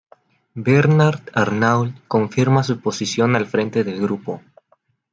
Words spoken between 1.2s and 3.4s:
Arnault confirma su posición